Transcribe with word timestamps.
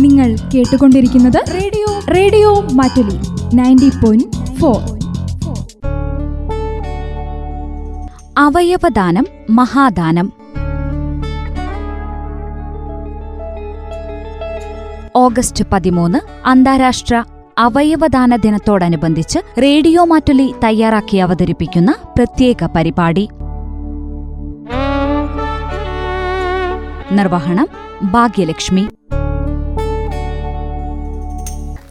നിങ്ങൾ 0.00 0.36
കേട്ടുകൊണ്ടിരിക്കുന്നത് 0.54 1.44
radio 1.54 1.98
radio 2.14 2.60
Mattoli 2.60 3.18
ninety 3.54 3.90
point 4.04 4.54
four. 4.54 4.98
അവയവദാനം 8.38 9.26
മഹാദാനം. 9.50 10.32
ഓഗസ്റ്റ് 15.16 15.64
പതിമൂന്ന് 15.72 16.18
അന്താരാഷ്ട്ര 16.46 17.24
അവയവദാന 17.58 18.36
ദിനത്തോടനുബന്ധിച്ച് 18.36 19.38
റേഡിയോ 19.62 20.04
മാറ്റുലി 20.04 20.54
തയ്യാറാക്കി 20.64 21.16
അവതരിപ്പിക്കുന്ന 21.16 21.94
പ്രത്യേക 22.16 22.64
പരിപാടി. 22.76 23.28
നിർവഹണം 27.12 27.68
ഭാഗ്യലക്ഷ്മി. 28.02 28.88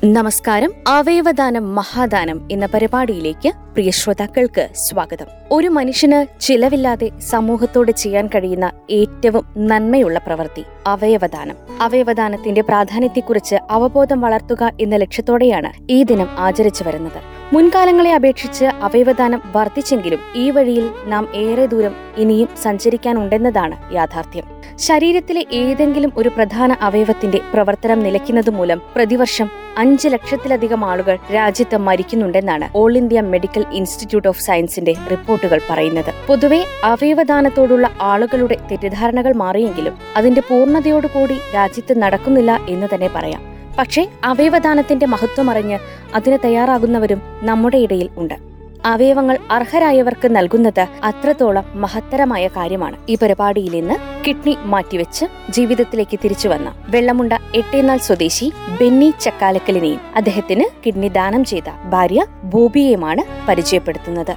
നമസ്കാരം. 0.03 0.71
അവയവദാനം 0.87 1.75
മഹാദാനം 1.75 2.47
എന്ന 2.51 2.65
പരിപാടിയിലേക്ക് 2.65 3.49
പ്രിയ 3.49 3.91
ശ്രോതാക്കൾക്ക് 3.91 4.69
സ്വാഗതം. 4.75 5.25
ഒരു 5.51 5.67
മനുഷ്യന് 5.67 6.41
ചിലവില്ലാതെ 6.41 7.09
സമൂഹത്തോട് 7.19 7.91
ചെയ്യാൻ 7.91 8.27
കഴിയുന്ന 8.27 8.71
ഏറ്റവും 8.89 9.45
നന്മയുള്ള 9.57 10.19
പ്രവൃത്തി 10.19 10.63
അവയവദാനം. 10.87 11.55
അവയവദാനത്തിന്റെ 11.81 12.61
പ്രാധാന്യത്തെക്കുറിച്ച് 12.61 13.55
അവബോധം 13.71 14.21
വളർത്തുക 14.21 14.71
എന്ന 14.81 14.95
ലക്ഷ്യത്തോടെയാണ് 14.95 15.91
ഈ 15.91 16.03
ദിനം 16.03 16.27
ആചരിച്ചു 16.37 16.83
വരുന്നത്. 16.83 17.21
മുൻകാലങ്ങളെ 17.53 18.13
അപേക്ഷിച്ച് 18.13 18.65
അവയവദാനം 18.65 19.41
വർദ്ധിച്ചെങ്കിലും 19.55 20.19
ഈ 20.35 20.51
വഴിയിൽ 20.51 20.89
നാം 21.05 21.27
ഏറെ 21.35 21.65
ദൂരം 21.65 21.95
ഇനിയും 22.17 22.49
സഞ്ചരിക്കാനുണ്ടെന്നതാണ് 22.63 23.93
യാഥാർത്ഥ്യം. 23.93 24.56
ശരീരത്തിലെ 24.77 25.45
ഏതെങ്കിലും 25.51 26.11
ഒരു 26.17 26.29
പ്രധാന 26.29 26.75
അവയവത്തിന്റെ 26.81 27.39
പ്രവർത്തനം 27.53 27.99
നിലയ്ക്കുന്നത് 27.99 28.49
മൂലം 28.49 28.81
പ്രതിവർഷം 28.95 29.49
അഞ്ച് 29.77 30.07
ലക്ഷത്തിലധികം 30.07 30.85
ആളുകൾ 30.85 31.17
രാജ്യത്ത് 31.33 31.77
മരിക്കുന്നുണ്ടെന്നാണ് 31.77 32.69
All 32.75 32.97
India 32.97 33.21
Medical 33.21 33.65
Institute 33.73 34.27
of 34.27 34.41
സയൻസിന്റെ 34.41 34.95
റിപ്പോർട്ടുകൾ 35.11 35.61
പറയുന്നത്. 35.69 36.13
പൊതുവെ 36.27 36.65
അവയവദാനത്തോടുള്ള 36.83 37.89
ആളുകളുടെ 38.01 38.57
തെറ്റിദ്ധാരണകൾ 38.71 39.33
മാറിയെങ്കിലും 39.33 39.97
അതിന്റെ 40.17 40.41
പൂർണതയോടുകൂടി 40.41 41.39
രാജ്യത്ത് 41.55 42.01
നടക്കുന്നില്ല 42.01 42.59
എന്ന് 42.69 42.87
തന്നെ 42.95 43.07
പറയാം. 43.07 43.41
പക്ഷേ 43.79 44.07
അവയവദാനത്തിന്റെ 44.23 45.05
മഹത്വം 45.05 45.49
അറിഞ്ഞ് 45.49 45.79
അതിന് 46.15 46.37
തയ്യാറാകുന്നവരും 46.45 47.21
നമ്മുടെ 47.41 47.77
ഇടയിൽ 47.77 48.09
ഉണ്ട്. 48.17 48.46
അവയവങ്ങൾ 48.91 49.37
അർഹരായവർക്ക് 49.51 50.27
നൽകുന്നത് 50.35 50.83
അത്രത്തോളം 51.03 51.65
മഹത്തരമായ 51.83 52.47
കാര്യമാണ്. 52.47 52.97
ഈ 53.09 53.17
പരിപാടിയിൽ 53.21 53.73
നിന്ന് 53.75 53.95
കിഡ്നി 54.25 54.53
മാറ്റിവെച്ച് 54.73 55.25
ജീവിതത്തിലേക്ക് 55.49 56.19
തിരിച്ചു 56.23 56.47
വന്ന 56.47 56.69
വെള്ളമുണ്ട 56.89 57.33
എട്ടേനാൾ 57.55 57.97
സ്വദേശി 57.97 58.47
ബെന്നി 58.79 59.09
ചക്കാലക്കലിനെയും 59.21 60.01
അദ്ദേഹത്തിന് 60.15 60.67
കിഡ്നി 60.85 61.09
ദാനം 61.09 61.43
ചെയ്ത 61.43 61.69
ഭാര്യ 61.89 62.23
ബോബിയെയുമാണ് 62.43 63.23
പരിചയപ്പെടുത്തുന്നത്. 63.49 64.33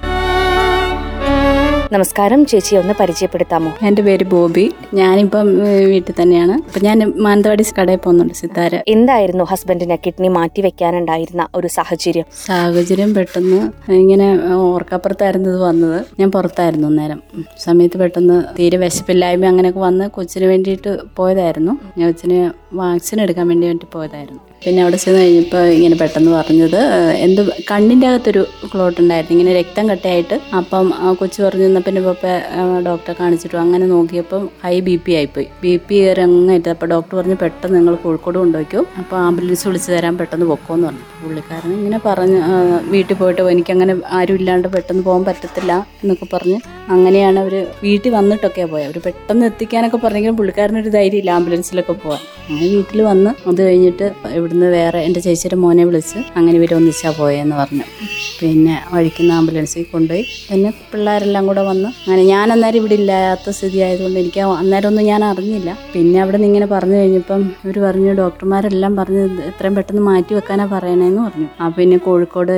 നമസ്കാരം. 1.94 2.44
ചേച്ചി 2.44 2.76
ഒന്ന് 2.76 2.94
പരിചയപ്പെടുത്താമോ? 3.00 3.70
എന്റെ 3.86 4.02
പേര് 4.02 4.24
ബോബി. 4.24 4.72
ഞാനിപ്പം 4.94 5.46
വീട്ടിൽ 5.92 6.14
തന്നെയാണ്. 6.22 6.52
അപ്പം 6.66 6.84
ഞാൻ 6.84 7.12
മാനന്തവാടി 7.16 7.64
കടയിൽ 7.80 7.98
പോകുന്നുണ്ട് 7.98 8.34
സിത്താര. 8.34 8.74
എന്തായിരുന്നു 8.88 9.44
ഹസ്ബൻഡിനെ 9.44 9.96
കിഡ്നി 9.96 10.28
മാറ്റി 10.28 10.60
വെക്കാനുണ്ടായിരുന്ന 10.60 11.48
ഒരു 11.54 11.66
സാഹചര്യം? 11.66 12.24
സാഹചര്യം 12.46 13.14
പെട്ടെന്ന് 13.14 13.60
ഇങ്ങനെ 13.92 14.28
ഓർക്കപ്പുറത്തായിരുന്നു 14.52 15.50
ഇത് 15.50 15.58
വന്നത്. 15.58 16.04
ഞാൻ 16.20 16.30
പുറത്തായിരുന്നു 16.30 16.88
അന്നേരം. 16.88 17.22
സമയത്ത് 17.58 17.98
പെട്ടെന്ന് 17.98 18.44
തീരെ 18.58 18.76
വിശപ്പില്ലായ്മ 18.76 19.46
അങ്ങനെയൊക്കെ 19.46 19.80
വന്ന് 19.80 20.10
കൊച്ചിന് 20.10 20.44
വേണ്ടിയിട്ട് 20.44 20.98
പോയതായിരുന്നു. 21.16 21.74
ഞാൻ 21.98 22.12
കൊച്ചിന് 22.12 22.50
വാക്സിൻ 22.74 23.20
എടുക്കാൻ 23.20 23.48
വേണ്ടി 23.48 23.66
വേണ്ടി 23.66 23.86
പോയതായിരുന്നു. 23.92 24.40
പിന്നെ 24.64 24.82
അവിടെ 24.82 24.96
ചെന്ന് 24.96 25.20
കഴിഞ്ഞപ്പോൾ 25.20 25.62
ഇങ്ങനെ 25.66 25.96
പെട്ടെന്ന് 25.96 26.30
പറഞ്ഞത് 26.30 26.80
എന്ത് 27.26 27.46
കണ്ണിന്റെ 27.70 28.06
അകത്തൊരു 28.06 28.46
ക്ലോട്ട് 28.74 29.00
ഉണ്ടായിരുന്നു. 29.00 29.40
ഇങ്ങനെ 29.40 29.60
രക്തം 29.60 29.90
കട്ടയായിട്ട് 29.90 30.40
അപ്പം 30.56 30.92
കൊച്ചു 31.18 31.42
പറഞ്ഞു 31.42 31.79
പിന്നെ 31.86 32.00
പപ്പ 32.06 32.26
ഡോക്ടറെ 32.88 33.14
കാണിച്ചിട്ടു. 33.20 33.56
അങ്ങനെ 33.64 33.86
നോക്കിയപ്പം 33.94 34.42
ഹൈ 34.64 34.74
ബി 34.86 34.94
പി 35.04 35.12
ആയിപ്പോയി. 35.18 35.46
ബി 35.62 35.72
പി 35.86 35.94
കയറി 36.02 36.22
അങ്ങായിട്ട് 36.28 36.70
അപ്പോൾ 36.74 36.88
ഡോക്ടർ 36.94 37.14
പറഞ്ഞു 37.18 37.36
പെട്ടെന്ന് 37.42 37.76
നിങ്ങൾ 37.78 37.94
കോഴിക്കോട് 38.04 38.38
കൊണ്ടുപോയിക്കോ. 38.42 38.82
അപ്പോൾ 39.02 39.18
ആംബുലൻസ് 39.26 39.64
വിളിച്ചു 39.68 39.90
തരാൻ 39.94 40.16
പെട്ടെന്ന് 40.20 40.48
പൊക്കോന്ന് 40.52 40.86
പറഞ്ഞു. 40.88 41.06
പുള്ളിക്കാരൻ 41.22 41.72
ഇങ്ങനെ 41.78 41.98
പറഞ്ഞ് 42.08 42.40
വീട്ടിൽ 42.92 43.16
പോയിട്ട് 43.22 43.48
എനിക്കങ്ങനെ 43.54 43.94
ആരും 44.18 44.36
ഇല്ലാണ്ട് 44.40 44.68
പെട്ടെന്ന് 44.74 45.02
പോകാൻ 45.08 45.24
പറ്റത്തില്ല 45.28 45.72
എന്നൊക്കെ 46.02 46.28
പറഞ്ഞ് 46.34 46.58
അങ്ങനെയാണ് 46.94 47.38
അവർ 47.44 47.54
വീട്ടിൽ 47.86 48.12
വന്നിട്ടൊക്കെ 48.18 48.64
പോയത് 48.70 48.86
അവർ 48.88 48.96
പെട്ടെന്ന് 49.06 49.44
എത്തിക്കാനൊക്കെ 49.50 49.98
പറഞ്ഞെങ്കിലും 50.04 50.36
പുള്ളിക്കാരനൊരു 50.38 50.90
ധൈര്യമില്ല 50.96 51.30
ആംബുലൻസിലൊക്കെ 51.38 51.94
പോകാൻ 52.04 52.22
അങ്ങനെ 52.48 52.68
വീട്ടിൽ 52.76 53.00
വന്ന് 53.10 53.30
അത് 53.50 53.60
കഴിഞ്ഞിട്ട് 53.66 54.06
ഇവിടുന്ന് 54.38 54.68
വേറെ 54.76 55.00
എന്റെ 55.08 55.20
ചേച്ചിയുടെ 55.26 55.58
മോനെ 55.64 55.84
വിളിച്ച് 55.88 56.18
അങ്ങനെ 56.38 56.56
ഇവർ 56.60 56.72
ഒന്നിച്ചാ 56.78 57.10
പോയെന്ന് 57.18 57.56
പറഞ്ഞു. 57.60 57.84
പിന്നെ 58.40 58.74
വഴിക്കുന്ന 58.94 59.30
ആംബുലൻസിൽ 59.40 59.84
കൊണ്ടുപോയി. 59.92 60.24
പിന്നെ 60.48 60.70
പിള്ളേരെല്ലാം 60.92 61.44
കൂടെ 61.48 61.62
വന്ന്. 61.70 61.88
അങ്ങനെ 62.02 62.22
ഞാൻ 62.30 62.46
അന്നേരം 62.52 62.78
ഇവിടെ 62.80 62.96
ഇല്ലാത്ത 63.00 63.50
സ്ഥിതി 63.56 63.78
ആയതുകൊണ്ട് 63.86 64.18
എനിക്ക് 64.18 64.40
അന്നേരം 64.60 64.88
ഒന്നും 64.88 65.04
ഞാൻ 65.04 65.22
അറിഞ്ഞില്ല. 65.24 65.70
പിന്നെ 65.94 66.18
അവിടെ 66.22 66.36
നിന്ന് 66.36 66.48
ഇങ്ങനെ 66.50 66.68
പറഞ്ഞു 66.74 66.96
കഴിഞ്ഞപ്പം 66.96 67.40
ഇവർ 67.64 67.78
പറഞ്ഞു 67.86 68.12
ഡോക്ടർമാരെല്ലാം 68.20 68.92
പറഞ്ഞു 68.96 69.22
"ഇത് 69.28 69.40
എത്രയും 69.50 69.74
പെട്ടെന്ന് 69.76 70.04
മാറ്റി 70.08 70.32
വെക്കാനാ 70.34 70.66
പറയണേന്ന് 70.74 71.22
പറഞ്ഞു. 71.26 71.48
ആ 71.60 71.68
പിന്നെ 71.78 71.98
കോഴിക്കോട് 72.06 72.54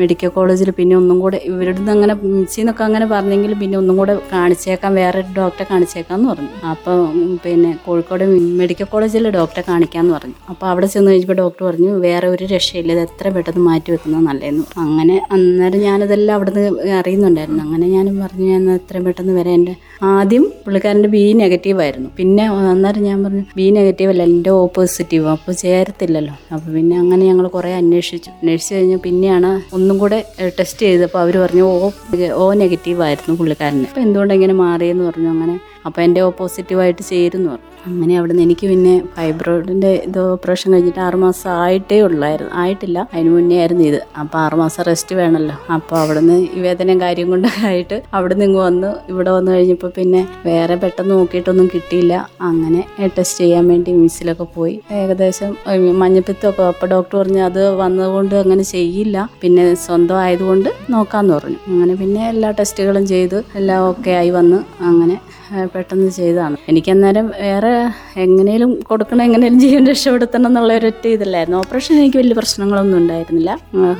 മെഡിക്കൽ 0.00 0.30
കോളേജിൽ 0.36 0.70
പിന്നെ 0.78 0.94
ഒന്നും 0.96 1.18
കൂടെ 1.24 1.40
ഇവരുടെ 1.50 1.90
അങ്ങനെ 1.94 2.14
മിസ്സിന്നൊക്കെ 2.34 2.84
അങ്ങനെ 2.88 3.06
പറഞ്ഞെങ്കിൽ 3.06 3.52
പിന്നെ 3.62 3.76
ഒന്നും 3.78 3.96
കൂടെ 3.96 4.14
കാണിച്ചേക്കാം 4.32 4.94
വേറെ 5.00 5.20
ഡോക്ടറെ 5.38 5.66
കാണിച്ചേക്കാന്ന് 5.72 6.28
പറഞ്ഞു. 6.32 6.52
അപ്പോൾ 6.72 6.96
പിന്നെ 7.44 7.70
കോഴിക്കോട് 7.86 8.24
മെഡിക്കൽ 8.60 8.88
കോളേജിൽ 8.92 9.30
ഡോക്ടറെ 9.38 9.64
കാണിക്കാന്ന് 9.70 10.12
പറഞ്ഞു. 10.16 10.36
അപ്പോൾ 10.52 10.66
അവിടെ 10.72 10.88
ചെന്ന് 10.94 11.10
കഴിഞ്ഞപ്പോൾ 11.10 11.38
ഡോക്ടർ 11.42 11.62
പറഞ്ഞു 11.68 11.90
വേറെ 12.06 12.26
ഒരു 12.34 12.44
രക്ഷയില്ല 12.54 12.92
ഇത് 12.92 13.02
എത്ര 13.08 13.28
പെട്ടെന്ന് 13.36 13.64
മാറ്റി 13.68 13.90
വെക്കുന്നത് 13.94 14.24
നല്ലതെന്ന്. 14.28 14.64
അങ്ങനെ 14.84 15.16
അന്നേരം 15.34 15.80
ഞാനിതെല്ലാം 15.86 16.34
അവിടെ 16.38 16.52
നിന്ന് 16.58 16.68
അറിയുന്നുണ്ടായിരുന്നു. 17.00 17.62
അങ്ങനെ 17.66 17.86
ഞാനും 17.96 18.16
പറഞ്ഞു 18.30 18.48
ഞാൻ 18.52 18.64
എത്രയും 18.76 19.04
പെട്ടെന്ന് 19.08 19.34
വരാം. 19.40 19.54
എന്റെ 19.60 19.74
ആദ്യം 20.12 20.44
പുള്ളിക്കാരന്റെ 20.64 21.10
ബി 21.16 21.22
നെഗറ്റീവ് 21.42 21.80
ആയിരുന്നു. 21.86 22.10
പിന്നെ 22.18 22.46
അന്നേരം 22.72 23.02
ഞാൻ 23.10 23.18
പറഞ്ഞു 23.24 23.44
ബി 23.60 23.68
നെഗറ്റീവ് 23.78 24.12
അല്ല 24.14 24.22
എന്റെ 24.22 24.50
ഓപ്പോസിറ്റീവ് 24.50 24.78
പോസിറ്റീവ് 24.80 25.26
അപ്പോൾ 25.32 25.52
ചേരത്തില്ലല്ലോ. 25.62 26.34
അപ്പോൾ 26.54 26.70
പിന്നെ 26.74 26.94
അങ്ങനെ 26.98 27.22
ഞങ്ങൾ 27.30 27.46
കുറേ 27.54 27.70
അന്വേഷിച്ചു. 27.80 28.30
അന്വേഷിച്ച് 28.40 28.74
കഴിഞ്ഞ് 28.74 28.96
പിന്നെയാണ് 29.06 29.50
ഒന്നും 29.76 29.96
കൂടെ 30.02 30.18
ടെസ്റ്റ് 30.58 30.82
ചെയ്തപ്പോൾ 30.86 31.20
അവർ 31.24 31.36
പറഞ്ഞു 31.44 31.62
ഓ 31.62 31.90
ഓ 32.42 32.46
നെഗറ്റീവ് 32.62 33.02
ആയിരുന്നു 33.02 33.34
പുള്ളിക്കാരന്. 33.40 33.88
അപ്പോൾ 33.90 34.00
എന്തുകൊണ്ട് 34.00 34.34
ഇങ്ങനെ 34.34 34.52
മാറിയെന്ന് 34.64 35.04
പറഞ്ഞു. 35.10 35.28
അങ്ങനെ 35.28 35.56
അപ്പോൾ 35.86 36.00
എന്റെ 36.02 36.20
ഓപ്പോസിറ്റീവായിട്ട് 36.20 37.02
ചേരുന്നു 37.10 37.48
പറഞ്ഞു. 37.50 37.66
അങ്ങനെ 37.88 38.14
അവിടെ 38.18 38.32
നിന്ന് 38.32 38.42
എനിക്ക് 38.46 38.66
പിന്നെ 38.70 39.02
ഫൈബ്രോയിഡിന്റെ 39.16 39.90
ഇത് 40.08 40.18
ഓപ്പറേഷൻ 40.32 40.68
കഴിഞ്ഞിട്ട് 40.72 41.00
ആറുമാസം 41.00 41.50
ആയിട്ടേ 41.50 41.98
ഉള്ളായിരുന്നു. 42.00 42.52
ആയിട്ടില്ല. 42.62 42.98
അതിന് 43.14 43.30
മുന്നേ 43.34 43.58
ആയിരുന്നു 43.58 43.84
ഇത്. 43.84 44.00
അപ്പോൾ 44.20 44.38
ആറുമാസം 44.38 44.82
റെസ്റ്റ് 44.88 45.14
വേണമല്ലോ. 45.16 45.56
അപ്പോൾ 45.76 45.96
അവിടെ 46.00 46.20
നിന്ന് 46.20 46.36
ഈ 46.56 46.60
വേദനയും 46.66 47.00
കാര്യം 47.00 47.30
കൊണ്ടൊക്കെ 47.30 47.62
ആയിട്ട് 47.66 47.98
അവിടെ 48.16 48.34
നിന്ന് 48.40 48.58
വന്ന് 48.66 48.90
ഇവിടെ 49.12 49.30
വന്നു 49.36 49.50
കഴിഞ്ഞപ്പോൾ 49.54 49.90
പിന്നെ 49.98 50.20
വേറെ 50.48 50.74
പെട്ടെന്ന് 50.82 51.14
നോക്കിയിട്ടൊന്നും 51.14 51.66
കിട്ടിയില്ല. 51.74 52.14
അങ്ങനെ 52.48 52.80
ടെസ്റ്റ് 53.16 53.40
ചെയ്യാൻ 53.42 53.64
വേണ്ടി 53.72 53.92
മിസ്സിലൊക്കെ 54.02 54.46
പോയി. 54.56 54.76
ഏകദേശം 55.00 55.50
മഞ്ഞപ്പിത്തമൊക്കെ. 56.02 56.64
അപ്പോൾ 56.72 56.90
ഡോക്ടർ 56.94 57.16
പറഞ്ഞു 57.20 57.42
അത് 57.48 57.62
വന്നതുകൊണ്ട് 57.82 58.36
അങ്ങനെ 58.42 58.66
ചെയ്യില്ല. 58.74 59.28
പിന്നെ 59.42 59.64
സ്വന്തം 59.86 60.20
ആയതുകൊണ്ട് 60.26 60.70
നോക്കാമെന്ന് 60.94 61.34
പറഞ്ഞു. 61.38 61.60
അങ്ങനെ 61.72 61.96
പിന്നെ 62.02 62.22
എല്ലാ 62.34 62.50
ടെസ്റ്റുകളും 62.60 63.06
ചെയ്ത് 63.14 63.38
എല്ലാം 63.60 63.82
ഓക്കെ 63.90 64.12
ആയി 64.20 64.32
വന്ന് 64.38 64.60
അങ്ങനെ 64.90 65.18
പെട്ടെന്ന് 65.72 66.08
ചെയ്തതാണ് 66.16 66.56
എനിക്ക് 66.70 66.90
അന്നേരം 66.92 67.28
വേറെ 67.44 67.70
എങ്ങനെയും 68.24 68.72
കൊടുക്കണം 68.90 69.22
എങ്ങനെയും 69.28 69.56
ജീവൻ 69.62 69.82
രക്ഷപ്പെടുത്തണം 69.90 70.46
എന്നുള്ള 70.50 70.72
ഒരൊറ്റ 70.78 71.06
ഇതില്ലായിരുന്നു. 71.14 71.56
ഓപ്പറേഷൻ 71.62 71.94
എനിക്ക് 72.02 72.18
വലിയ 72.20 72.34
പ്രശ്നങ്ങളൊന്നും 72.40 72.98
ഉണ്ടായിരുന്നില്ല. 73.00 73.50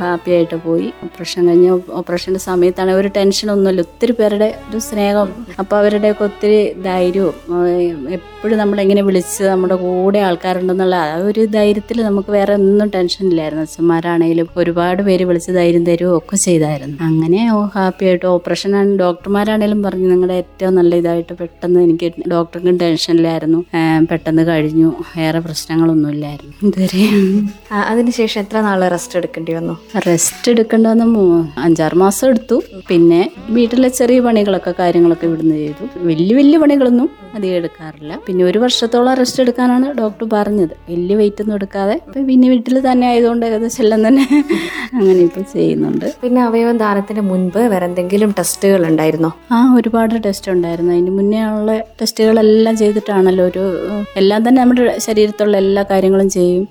ഹാപ്പി 0.02 0.30
ആയിട്ട് 0.36 0.58
പോയി. 0.66 0.88
ഓപ്പറേഷൻ 1.06 1.48
കഴിഞ്ഞ് 1.50 1.70
ഓപ്പറേഷന്റെ 2.00 2.42
സമയത്താണ് 2.48 2.92
ഒരു 3.00 3.08
ടെൻഷനൊന്നുമില്ല 3.16 3.84
ഒത്തിരി 4.00 4.14
പേരുടെ 4.18 4.46
ഒരു 4.68 4.78
സ്നേഹം. 4.84 5.28
അപ്പോൾ 5.60 5.76
അവരുടെയൊക്കെ 5.76 6.22
ഒത്തിരി 6.24 6.58
ധൈര്യവും 6.84 7.34
എപ്പോഴും 8.16 8.54
നമ്മളെങ്ങനെ 8.58 9.02
വിളിച്ച് 9.08 9.42
നമ്മുടെ 9.50 9.76
കൂടെ 9.82 10.18
ആൾക്കാരുണ്ടെന്നുള്ള 10.18 10.94
ആ 11.08 11.16
ഒരു 11.30 11.44
ധൈര്യത്തിൽ 11.56 11.98
നമുക്ക് 12.02 12.30
വേറെ 12.36 12.52
ഒന്നും 12.54 12.90
ടെൻഷൻ 12.94 13.24
ഇല്ലായിരുന്നു. 13.30 13.64
അച്ഛന്മാരാണെങ്കിലും 13.66 14.46
ഒരുപാട് 14.56 15.00
പേര് 15.08 15.24
വിളിച്ച് 15.30 15.50
ധൈര്യം 15.58 15.84
തരുമോ 15.86 16.12
ഒക്കെ 16.16 16.36
ചെയ്തായിരുന്നു. 16.36 16.96
അങ്ങനെ 17.08 17.40
ഹാപ്പി 17.74 18.06
ആയിട്ട് 18.10 18.24
ഓപ്പറേഷൻ 18.26 18.76
ഡോക്ടർമാരാണെങ്കിലും 19.02 19.82
പറഞ്ഞു 19.82 20.08
നിങ്ങളുടെ 20.12 20.38
ഏറ്റവും 20.42 20.74
നല്ല 20.74 20.94
ഇതായിട്ട് 21.02 21.36
പെട്ടെന്ന് 21.40 21.82
എനിക്ക് 21.88 22.10
ഡോക്ടർക്കും 22.34 22.78
ടെൻഷനിലായിരുന്നു 22.84 23.60
ഇല്ലായിരുന്നു. 23.60 23.60
പെട്ടെന്ന് 24.12 24.46
കഴിഞ്ഞു. 24.46 24.88
വേറെ 25.18 25.38
പ്രശ്നങ്ങളൊന്നും 25.48 26.10
ഇല്ലായിരുന്നു. 26.10 26.54
ഇതുവരെ. 26.68 27.04
അതിനുശേഷം 27.90 28.40
എത്ര 28.40 28.60
നാൾ 28.68 28.88
റെസ്റ്റ് 28.88 29.18
എടുക്കേണ്ടി 29.18 29.52
വന്നു? 29.52 29.76
റെസ്റ്റ് 30.08 30.50
എടുക്കേണ്ടി 30.54 30.90
വന്ന് 30.90 31.06
അഞ്ചാറ് 31.58 31.98
മാസം 32.06 32.26
എടുത്തു. 32.28 32.58
പിന്നെ 32.88 33.22
വീട്ടിലെ 33.58 33.89
ചെറിയ 33.98 34.20
പണികളൊക്കെ 34.20 34.74
കാര്യങ്ങളൊക്കെ 34.78 35.26
ഇവിടുന്ന് 35.26 35.54
ചെയ്തു. 35.54 35.84
വലിയ 36.10 36.34
വലിയ 36.36 36.58
പണികളൊന്നും 36.58 37.08
അധികം 37.34 37.56
എടുക്കാറില്ല. 37.56 38.12
പിന്നെ 38.26 38.44
ഒരു 38.44 38.58
വർഷത്തോളം 38.58 39.14
റെസ്റ്റ് 39.14 39.42
എടുക്കാനാണ് 39.42 39.92
ഡോക്ടർ 39.98 40.26
പറഞ്ഞത്. 40.32 40.74
വലിയ 40.90 41.16
വെയിറ്റ് 41.16 41.42
ഒന്നും 41.42 41.54
എടുക്കാതെ. 41.54 41.94
ഇപ്പം 42.06 42.26
പിന്നെ 42.26 42.48
വീട്ടിൽ 42.48 42.76
തന്നെ 42.90 43.06
ആയതുകൊണ്ട് 43.06 43.46
ഏകദേശം 43.46 43.82
എല്ലാം 43.84 44.00
തന്നെ 44.08 44.24
അങ്ങനെ 44.94 45.20
ഇപ്പം 45.28 45.44
ചെയ്യുന്നുണ്ട്. 45.52 46.06
പിന്നെ 46.22 46.42
അവയവ 46.42 46.72
ദാനത്തിന് 46.84 47.20
മുൻപ് 47.20 47.58
വേറെ 47.74 47.84
എന്തെങ്കിലും 47.84 48.34
ടെസ്റ്റുകൾ 48.38 48.86
ഉണ്ടായിരുന്നോ? 48.86 49.30
ആ 49.52 49.60
ഒരുപാട് 49.76 50.14
ടെസ്റ്റ് 50.26 50.52
ഉണ്ടായിരുന്നു. 50.52 50.92
അതിന് 50.92 51.10
മുന്നേ 51.10 51.42
ഉള്ള 51.56 51.78
ടെസ്റ്റുകളെല്ലാം 52.00 52.76
ചെയ്തിട്ടാണല്ലോ 52.76 53.46
ഒരു 53.46 53.64
എല്ലാം 54.16 54.48
തന്നെ 54.48 54.60
നമ്മുടെ 54.62 54.98
ശരീരത്തുള്ള 54.98 55.56
എല്ലാ 55.56 55.82
കാര്യങ്ങളും 55.90 56.28
ചെയ്യും. 56.38 56.64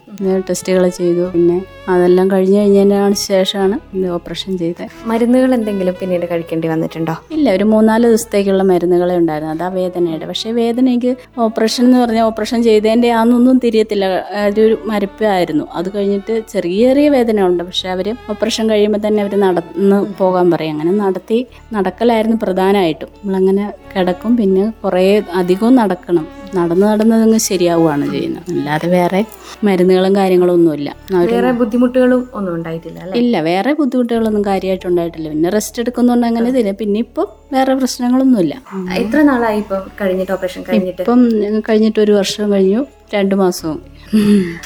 ടെസ്റ്റുകൾ 0.50 0.84
ചെയ്തു. 0.90 1.26
പിന്നെ 1.34 1.58
അതെല്ലാം 1.90 2.32
കഴിഞ്ഞ് 2.32 2.58
കഴിഞ്ഞതിന് 2.60 3.16
ശേഷമാണ് 3.28 3.76
ഓപ്പറേഷൻ 4.18 4.58
ചെയ്തത്. 4.58 4.90
മരുന്നുകൾ 5.06 5.54
എന്തെങ്കിലും 5.54 5.96
പിന്നീട് 6.00 6.26
കഴിക്കേണ്ടി 6.32 6.68
വന്നിട്ടുണ്ടോ? 6.68 7.09
ഇല്ല 7.32 7.54
ഒരു 7.54 7.64
മൂന്നാൽ 7.64 8.08
ദിവസത്തേക്കുള്ള 8.08 8.64
മരുന്നുകളെ 8.64 9.18
ഉണ്ടായിരുന്നു. 9.18 9.54
അതാ 9.54 9.68
വേദനയുടെ. 9.68 10.26
പക്ഷേ 10.26 10.52
വേദനയ്ക്ക് 10.52 11.16
ഓപ്പറേഷൻ 11.38 11.86
എന്ന് 11.86 11.98
പറഞ്ഞാൽ 11.98 12.24
ഓപ്പറേഷൻ 12.24 12.64
ചെയ്തതിന്റെ 12.64 13.12
ആണെന്നൊന്നും 13.12 13.58
തിരിയത്തില്ല. 13.58 14.06
അതൊരു 14.46 14.78
മരപ്പായിരുന്നു 14.86 15.68
അത് 15.74 15.90
കഴിഞ്ഞിട്ട് 15.96 16.44
ചെറിയ 16.54 16.88
ചെറിയ 16.88 17.10
വേദന 17.10 17.42
ഉണ്ട് 17.42 17.64
പക്ഷേ 17.64 17.90
അവർ 17.90 18.16
ഓപ്പറേഷൻ 18.30 18.70
കഴിയുമ്പോൾ 18.70 19.08
തന്നെ 19.08 19.24
അവർ 19.24 19.40
നടന്ന് 19.40 20.06
പോകാൻ 20.18 20.52
പറയും. 20.52 20.72
അങ്ങനെ 20.72 20.92
നടത്തി 20.92 21.48
നടക്കലായിരുന്നു 21.74 22.38
പ്രധാനമായിട്ടും. 22.44 23.08
നമ്മളങ്ങനെ 23.08 23.74
കിടക്കും. 23.96 24.38
പിന്നെ 24.38 24.74
കുറേ 24.84 25.22
അധികവും 25.34 25.76
നടക്കണം. 25.76 26.39
നടന്ന് 26.58 26.86
നടന്ന് 26.86 27.12
നടന്നതങ്ങ് 27.12 27.40
ശരിയാവുകയാണ് 27.50 28.06
ചെയ്യുന്നത്. 28.14 28.48
അല്ലാതെ 28.54 28.88
വേറെ 28.98 29.22
മരുന്നുകളും 29.68 30.14
കാര്യങ്ങളും 30.20 30.54
ഒന്നുമില്ല 30.58 30.90
വേറെ 31.34 31.52
ബുദ്ധിമുട്ടുകളും 31.62 32.22
ഒന്നും 32.38 32.52
ഉണ്ടായിട്ടില്ല 32.58 33.00
ഇല്ല 33.22 33.42
വേറെ 33.50 33.72
ബുദ്ധിമുട്ടുകളൊന്നും 33.80 34.44
കാര്യമായിട്ട് 34.50 34.88
ഉണ്ടായിട്ടില്ല. 34.92 35.28
പിന്നെ 35.34 35.50
റെസ്റ്റ് 35.58 35.82
എടുക്കുന്നുണ്ട് 35.84 36.28
അങ്ങനെ 36.30 36.52
തരും 36.58 36.78
പിന്നെ 36.82 37.00
ഇപ്പം 37.06 37.28
വേറെ 37.56 37.74
പ്രശ്നങ്ങളൊന്നുമില്ല. 37.82 38.56
എത്ര 39.02 39.22
നാളായി 39.32 39.60
ഇപ്പം 39.64 39.84
കഴിഞ്ഞിട്ട് 40.02 40.34
ഓപ്പറേഷൻ 40.38 40.64
കഴിഞ്ഞിട്ട്? 40.70 41.02
ഇപ്പം 41.04 41.22
കഴിഞ്ഞിട്ട് 41.70 42.00
ഒരു 42.06 42.16
വർഷം 42.22 42.48
കഴിഞ്ഞു. 42.56 42.82
രണ്ടു 43.16 43.36
മാസവും. 43.44 43.80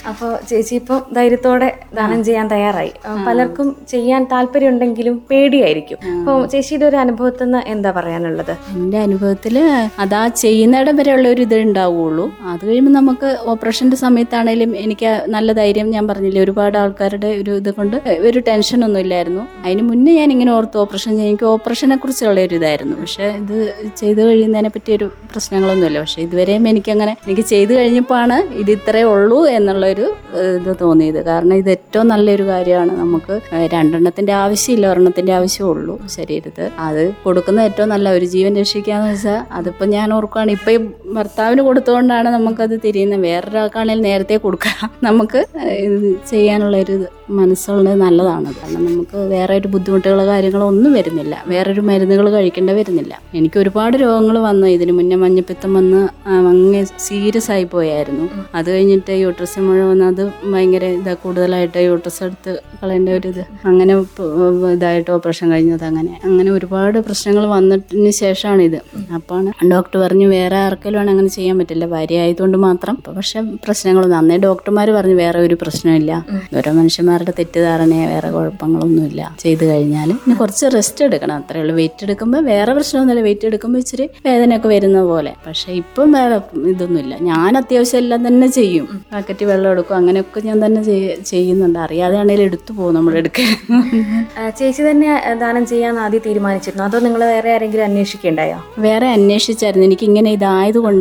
അപ്പോൾ 0.09 0.29
ചേച്ചി 0.49 0.73
ഇപ്പോൾ 0.79 0.99
ധൈര്യത്തോടെ 1.15 1.67
ദാനം 1.97 2.19
ചെയ്യാൻ 2.27 2.45
തയ്യാറായി. 2.51 2.91
പലർക്കും 3.25 3.67
ചെയ്യാൻ 3.91 4.21
താല്പര്യം 4.31 4.69
ഉണ്ടെങ്കിലും 4.73 5.15
പേടിയായിരിക്കും 5.29 5.97
അപ്പോൾ 6.19 6.37
ചേച്ചിയുടെ 6.51 6.85
ഒരു 6.89 6.97
അനുഭവത്തിൽ 7.01 7.45
നിന്ന് 7.45 7.61
എന്താ 7.73 7.89
പറയാനുള്ളത്? 7.97 8.51
എന്റെ 8.77 8.99
അനുഭവത്തിൽ 9.07 9.55
അതാ 10.03 10.21
ചെയ്യുന്നിടം 10.43 11.01
ഉള്ള 11.15 11.25
ഒരു 11.33 11.41
ഇത് 11.47 11.57
ഉണ്ടാവുകയുള്ളൂ 11.65 12.25
അത് 12.51 12.63
കഴിയുമ്പോൾ 12.67 12.93
നമുക്ക് 12.99 13.31
ഓപ്പറേഷന്റെ 13.53 13.97
സമയത്താണേലും 14.03 14.71
എനിക്ക് 14.83 15.11
നല്ല 15.35 15.51
ധൈര്യം 15.59 15.89
ഞാൻ 15.95 16.07
പറഞ്ഞില്ലേ 16.11 16.41
ഒരുപാട് 16.45 16.77
ആൾക്കാരുടെ 16.83 17.31
ഒരു 17.41 17.51
ഇത് 17.61 17.69
കൊണ്ട് 17.79 17.97
ഒരു 18.29 18.39
ടെൻഷനൊന്നും 18.49 19.01
ഇല്ലായിരുന്നു. 19.05 19.43
അതിന് 19.65 19.83
മുന്നേ 19.89 20.13
ഞാൻ 20.19 20.31
ഇങ്ങനെ 20.35 20.53
ഓർത്ത് 20.57 20.81
ഓപ്പറേഷൻ 20.83 21.11
എനിക്ക് 21.27 21.47
ഓപ്പറേഷനെ 21.53 21.97
കുറിച്ചുള്ള 22.03 22.39
ഒരു 22.47 22.57
ഇതായിരുന്നു. 22.61 22.95
പക്ഷേ 23.03 23.27
ഇത് 23.41 23.57
ചെയ്ത് 24.01 24.21
കഴിയുന്നതിനെ 24.29 24.71
പറ്റിയൊരു 24.77 25.09
പ്രശ്നങ്ങളൊന്നുമില്ല. 25.33 25.99
പക്ഷേ 26.05 26.21
ഇതുവരെയും 26.27 26.63
എനിക്കങ്ങനെ 26.73 27.15
എനിക്ക് 27.27 27.45
ചെയ്ത് 27.53 27.75
കഴിഞ്ഞപ്പോഴാണ് 28.33 28.59
ഇത് 28.61 28.71
ഇത്രേ 28.77 29.01
ഉള്ളൂ 29.13 29.39
എന്നുള്ളൊരു 29.49 30.05
ഇത് 30.57 30.71
തോന്നിയത്. 30.79 31.19
കാരണം 31.25 31.55
ഇത് 31.55 31.69
ഏറ്റവും 31.69 32.07
നല്ലൊരു 32.07 32.45
കാര്യമാണ് 32.47 32.91
നമുക്ക് 32.97 33.35
രണ്ടെണ്ണത്തിന്റെ 33.73 34.33
ആവശ്യമില്ല 34.43 34.85
ഒരെണ്ണത്തിന്റെ 34.91 35.33
ആവശ്യമേ 35.33 35.67
ഉള്ളൂ 35.73 35.95
ശരീരത്ത് 36.15 36.65
അത് 36.87 37.03
കൊടുക്കുന്ന 37.23 37.59
ഏറ്റവും 37.61 37.89
നല്ല 37.93 38.09
ഒരു 38.17 38.27
ജീവൻ 38.33 38.53
രക്ഷിക്കാന്ന് 38.61 39.09
വെച്ചാൽ 39.13 39.39
അതിപ്പോ 39.59 39.85
ഞാൻ 39.95 40.07
ഓർക്കുകയാണ് 40.17 40.51
ഇപ്പം 40.57 40.85
ഭർത്താവിന് 41.17 41.61
കൊടുത്തുകൊണ്ടാണ് 41.67 42.29
നമുക്കത് 42.35 42.75
തിരിയുന്നത്. 42.85 43.21
വേറൊരാൾക്കാണെങ്കിൽ 43.27 44.05
നേരത്തെ 44.09 44.37
കൊടുക്കാം 44.45 44.89
നമുക്ക് 45.07 45.39
ചെയ്യാനുള്ള 46.31 46.77
ഒരു 46.85 46.95
മനസ്സുള്ളത് 47.39 47.97
നല്ലതാണ്. 48.05 48.49
കാരണം 48.59 48.81
നമുക്ക് 48.87 49.17
വേറെ 49.33 49.53
ഒരു 49.59 49.67
ബുദ്ധിമുട്ടുകളോ 49.73 50.23
കാര്യങ്ങളോ 50.31 50.65
ഒന്നും 50.73 50.91
വരുന്നില്ല. 50.97 51.35
വേറൊരു 51.51 51.81
മരുന്നുകൾ 51.89 52.25
കഴിക്കേണ്ട 52.35 52.71
വരുന്നില്ല. 52.79 53.13
എനിക്ക് 53.39 53.57
ഒരുപാട് 53.63 53.95
രോഗങ്ങൾ 54.03 54.37
വന്നു. 54.47 54.67
ഇതിന് 54.75 54.93
മുന്നേ 54.97 55.17
മഞ്ഞപ്പിത്തം 55.23 55.71
വന്ന് 55.79 56.01
അങ്ങനെ 56.33 56.51
അങ്ങ് 56.53 56.81
സീരിയസ് 57.07 57.49
ആയി 57.55 57.65
പോയായിരുന്നു. 57.75 58.25
അത് 58.57 58.67
കഴിഞ്ഞിട്ട് 58.73 59.13
യൂട്രസ് 59.23 59.59
മുഴുവൻ 59.67 59.87
വന്ന് 59.91 60.05
അത് 60.11 60.23
ഭയങ്കര 60.53 60.85
ഇതാ 60.99 61.13
കൂടുതലായിട്ട് 61.23 61.79
യൂട്രസ് 61.89 62.21
എടുത്ത് 62.27 62.51
കളയേണ്ട 62.81 63.09
ഒരു 63.19 63.27
ഇത്. 63.33 63.43
അങ്ങനെ 63.71 63.95
ഇതായിട്ട് 64.73 65.09
ഓപ്പറേഷൻ 65.17 65.47
കഴിഞ്ഞത് 65.53 65.85
അങ്ങനെ. 65.91 66.13
അങ്ങനെ 66.27 66.49
ഒരുപാട് 66.57 66.99
പ്രശ്നങ്ങൾ 67.07 67.45
വന്നതിന് 67.55 68.13
ശേഷമാണ് 68.23 68.61
ഇത് 68.69 68.79
അപ്പാണ് 69.17 69.51
ഡോക്ടർ 69.73 69.97
പറഞ്ഞു 70.05 70.27
വേറെ 70.37 70.57
ആർക്കെങ്കിലും 70.65 71.01
ആണ് 71.03 71.11
അങ്ങനെ 71.11 71.27
ചെയ്യാൻ 71.27 71.57
പറ്റില്ല. 71.59 71.85
ഭാര്യ 71.85 72.19
ആയതുകൊണ്ട് 72.19 72.57
മാത്രം. 72.57 73.03
പക്ഷെ 73.07 73.41
പ്രശ്നങ്ങളൊന്നും 73.41 74.17
അന്നേ 74.17 74.37
ഡോക്ടർമാർ 74.37 74.91
പറഞ്ഞു 74.91 75.15
വേറെ 75.15 75.39
ഒരു 75.39 75.57
പ്രശ്നമില്ല. 75.61 76.25
ഓരോ 76.57 76.71
മനുഷ്യന്മാരുടെ 76.71 77.31
തെറ്റിദ്ധാരണയെ 77.31 78.05
വേറെ 78.05 78.31
കുഴപ്പങ്ങളൊന്നുമില്ല. 78.31 79.35
ചെയ്തു 79.39 79.65
കഴിഞ്ഞാൽ 79.65 80.11
പിന്നെ 80.11 80.35
കുറച്ച് 80.35 80.65
റെസ്റ്റ് 80.75 81.05
എടുക്കണം. 81.05 81.35
അത്രേ 81.35 81.61
ഉള്ളൂ. 81.61 81.75
വെയിറ്റ് 81.75 82.03
എടുക്കുമ്പോൾ 82.03 82.45
വേറെ 82.45 82.73
പ്രശ്നമൊന്നുമില്ല. 82.73 83.23
വെയിറ്റ് 83.23 83.45
എടുക്കുമ്പോൾ 83.45 83.79
ഇച്ചിരി 83.79 84.09
വേദനയൊക്കെ 84.25 84.67
വരുന്ന 84.67 85.03
പോലെ. 85.03 85.33
പക്ഷെ 85.47 85.71
ഇപ്പം 85.71 86.11
വേറെ 86.11 86.59
ഇതൊന്നുമില്ല. 86.59 87.17
ഞാൻ 87.21 87.57
അത്യാവശ്യം 87.57 87.97
എല്ലാം 87.97 88.27
തന്നെ 88.27 88.47
ചെയ്യും. 88.47 89.05
പാക്കറ്റ് 89.13 89.45
വെള്ളം 89.45 89.71
എടുക്കും. 89.71 89.95
അങ്ങനെയൊക്കെ 89.95 90.39
ഞാൻ 90.39 90.65
തന്നെ 90.65 90.83
ചെയ്യ- 90.83 91.23
ചെയ്യുന്നുണ്ട്. 91.25 91.79
അറിയാതെ 91.79 92.17
ആണെങ്കിലും 92.17 92.43
എടുത്തു 92.43 92.73
പോകും 92.73 92.93
നമ്മൾ 92.93 93.17
എടുക്കാൻ. 93.17 93.75
ചേച്ചി 94.59 94.81
തന്നെ 94.81 95.35
ദാനം 95.41 95.65
ചെയ്യാൻ 95.65 95.99
ആദ്യം 95.99 96.21
തീരുമാനിച്ചിരുന്നു. 96.25 96.83
അതോ 96.83 96.99
നിങ്ങൾ 96.99 97.23
വേറെ 97.23 97.53
ആരെങ്കിലും 97.53 97.83
അന്വേഷിക്കണ്ടായോ? 97.83 98.65
വേറെ 98.79 99.07
അന്വേഷിച്ചായിരുന്നു. 99.07 99.85
എനിക്ക് 99.85 100.05
ഇങ്ങനെ 100.05 100.31
ഇതായതുകൊണ്ട് 100.31 100.92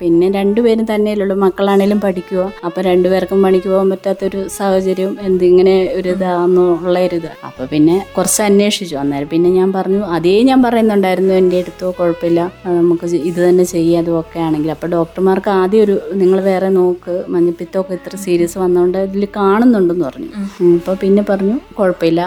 പിന്നെ 0.00 0.26
രണ്ടുപേരും 0.36 0.86
തന്നെയല്ലുള്ളൂ 0.90 1.36
മക്കളാണേലും 1.44 1.98
പഠിക്കുക 2.04 2.42
അപ്പൊ 2.66 2.80
രണ്ടുപേർക്കും 2.88 3.38
പണിക്ക് 3.44 3.68
പോകാൻ 3.72 3.88
പറ്റാത്തൊരു 3.92 4.40
സാഹചര്യം 4.56 5.12
എന്തിങ്ങനെ 5.28 5.74
ഒരു 5.98 6.08
ഇതാന്നുള്ള 6.16 6.98
ഒരു 7.08 7.16
ഇത് 7.20 7.30
അപ്പൊ 7.48 7.62
പിന്നെ 7.72 7.96
കുറച്ച് 8.16 8.40
അന്വേഷിച്ചു. 8.46 8.96
അന്നേരം 9.02 9.28
പിന്നെ 9.32 9.50
ഞാൻ 9.58 9.68
പറഞ്ഞു 9.76 10.00
അതേ 10.16 10.34
ഞാൻ 10.50 10.58
പറയുന്നുണ്ടായിരുന്നു 10.66 11.34
എന്റെ 11.40 11.58
അടുത്തോ 11.62 11.90
കുഴപ്പമില്ല. 11.98 12.40
നമുക്ക് 12.78 13.06
ഇത് 13.30 13.40
തന്നെ 13.46 13.64
ചെയ്യാതും 13.74 14.16
ഒക്കെ 14.22 14.38
ആണെങ്കിൽ. 14.46 14.70
അപ്പൊ 14.76 14.88
ഡോക്ടർമാർക്ക് 14.96 15.50
ആദ്യം 15.60 15.84
ഒരു 15.86 15.96
നിങ്ങൾ 16.22 16.40
വേറെ 16.50 16.68
നോക്ക്. 16.78 17.16
മഞ്ഞപ്പിത്തമൊക്കെ 17.34 17.94
ഇത്ര 18.00 18.16
സീരിയസ് 18.26 18.58
വന്നതുകൊണ്ട് 18.64 18.98
ഇതിൽ 19.08 19.26
കാണുന്നുണ്ടെന്ന് 19.40 20.06
പറഞ്ഞു. 20.08 20.30
അപ്പോൾ 20.78 20.88
അപ്പൊ 20.88 20.94
പിന്നെ 21.04 21.22
പറഞ്ഞു 21.30 21.56
കുഴപ്പമില്ല. 21.78 22.20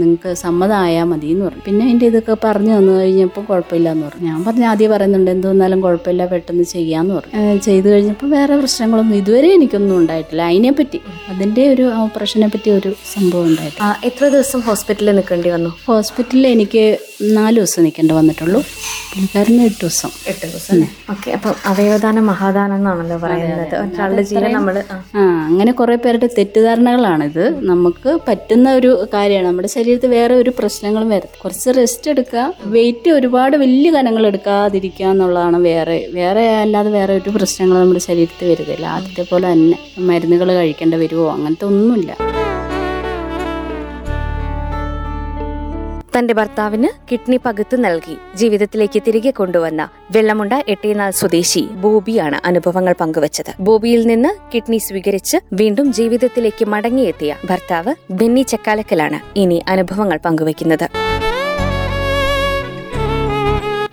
നിങ്ങൾക്ക് 0.00 0.30
സമ്മതമായാൽ 0.44 1.06
മതി 1.12 1.28
എന്ന് 1.34 1.44
പറഞ്ഞു. 1.46 1.62
പിന്നെ 1.68 1.84
എന്റെ 1.92 2.06
ഇതൊക്കെ 2.10 2.34
പറഞ്ഞു 2.44 2.72
തന്നു 2.76 2.92
കഴിഞ്ഞപ്പോൾ 3.00 3.44
കുഴപ്പമില്ല 3.48 3.88
എന്ന് 3.94 4.04
പറഞ്ഞു. 4.08 4.26
ഞാൻ 4.30 4.38
പറഞ്ഞു 4.46 4.66
ആദ്യം 4.72 4.90
പറയുന്നുണ്ട് 4.92 5.30
എന്തോന്നാലും 5.34 5.80
കുഴപ്പമില്ല 5.86 6.22
പെട്ടെന്ന് 6.32 6.55
ചെയ്യാന്ന് 6.64 7.14
പറഞ്ഞു. 7.14 7.58
ചെയ്തു 7.58 7.88
കഴിഞ്ഞപ്പോൾ 7.88 8.30
വേറെ 8.30 8.56
പ്രശ്നങ്ങളൊന്നും 8.56 9.16
ഇതുവരെ 9.16 9.54
എനിക്കൊന്നും 9.54 9.96
ഉണ്ടായിട്ടില്ല. 9.96 10.42
അതിനെപ്പറ്റി 10.42 11.00
അതിന്റെ 11.28 11.68
ഒരു 11.68 11.92
ഓപ്പറേഷനെ 11.94 12.46
പറ്റി 12.46 12.70
ഒരു 12.70 12.94
സംഭവം 13.14 13.46
ഉണ്ടായിട്ട് 13.46 14.06
എത്ര 14.06 14.28
ദിവസം 14.28 14.60
ഹോസ്പിറ്റലിൽ 14.60 15.14
നിൽക്കേണ്ടി 15.14 15.50
വന്നു? 15.50 15.70
ഹോസ്പിറ്റലിൽ 15.86 16.46
എനിക്ക് 16.46 16.98
നാല് 17.22 17.56
ദിവസം 17.56 17.82
നിൽക്കേണ്ടി 17.82 18.14
വന്നിട്ടുള്ളൂ. 18.14 18.60
പുള്ളിക്കാരന് 19.12 19.62
എട്ട് 19.62 19.80
ദിവസം. 19.80 20.10
എട്ട് 20.26 20.46
ദിവസം 20.46 20.84
ഓക്കെ 21.10 21.30
അപ്പം 21.30 21.54
അവയവദാനം 21.66 22.26
മഹാദാനം 22.26 22.74
എന്നാണല്ലോ 22.74 23.16
പറയുന്നത്. 23.16 23.74
ഒരാളുടെ 23.76 24.22
ജീവൻ 24.22 24.52
നമ്മൾ 24.52 24.82
ആ 24.92 25.35
അങ്ങനെ 25.46 25.72
കുറേ 25.80 25.96
പേരുടെ 26.04 26.28
തെറ്റിദ്ധാരണകളാണിത്. 26.36 27.44
നമുക്ക് 27.70 28.10
പറ്റുന്ന 28.28 28.74
ഒരു 28.78 28.90
കാര്യമാണ്. 29.14 29.46
നമ്മുടെ 29.48 29.70
ശരീരത്തിൽ 29.76 30.10
വേറെ 30.16 30.34
ഒരു 30.42 30.52
പ്രശ്നങ്ങളും 30.58 31.10
വരും 31.14 31.32
കുറച്ച് 31.42 31.70
റെസ്റ്റ് 31.80 32.10
എടുക്കുക 32.14 32.44
വെയിറ്റ് 32.76 33.10
ഒരുപാട് 33.18 33.56
വലിയ 33.64 33.90
കനങ്ങൾ 33.96 34.26
എടുക്കാതിരിക്കുക 34.30 35.06
എന്നുള്ളതാണ് 35.12 35.60
വേറെ 35.70 35.98
വേറെ 36.18 36.44
അല്ലാതെ 36.62 36.92
വേറെ 36.98 37.14
ഒരു 37.20 37.32
പ്രശ്നങ്ങൾ 37.38 37.76
നമ്മുടെ 37.82 38.04
ശരീരത്തിൽ 38.08 38.48
വരുന്നില്ല 38.52 38.88
ആദ്യത്തെ 38.96 39.26
പോലെ 39.32 39.46
തന്നെ 39.52 39.78
മരുന്നുകൾ 40.10 40.50
കഴിക്കേണ്ടി 40.60 40.98
വരുമോ 41.04 41.26
അങ്ങനത്തെ 41.36 41.66
ഒന്നുമില്ല. 41.72 42.12
തന്റെ 46.16 46.34
ഭർത്താവിന് 46.38 46.88
കിഡ്നി 47.08 47.38
പകുത്തു 47.46 47.76
നൽകി. 47.76 48.14
ജീവിതത്തിലേക്ക് 48.40 49.00
തിരികെ 49.06 49.32
കൊണ്ടുവന്ന 49.40 49.82
വെള്ളമുണ്ട 50.14 50.54
എട്ടിനാൾ 50.74 51.10
സ്വദേശി 51.20 51.62
ബോബിയാണ് 51.84 52.38
അനുഭവങ്ങൾ 52.50 52.94
പങ്കുവച്ചത്. 53.02 53.50
ബോബിയിൽ 53.60 54.02
നിന്ന് 54.06 54.30
കിഡ്നി 54.52 54.78
സ്വീകരിച്ച് 54.86 55.38
വീണ്ടും 55.62 55.88
ജീവിതത്തിലേക്ക് 55.92 56.66
മടങ്ങിയെത്തിയ 56.74 57.34
ഭർത്താവ് 57.50 57.94
ബെന്നി 58.20 58.44
ചക്കാലക്കലാണ് 58.52 59.20
ഇനി 59.44 59.58
അനുഭവങ്ങൾ 59.74 60.20
പങ്കുവയ്ക്കുന്നത്. 60.28 60.86